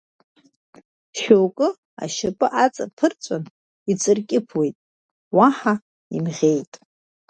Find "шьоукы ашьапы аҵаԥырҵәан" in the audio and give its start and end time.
1.19-3.43